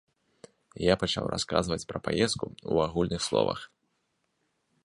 [0.83, 3.59] Я пачаў расказваць пра паездку ў агульных словах.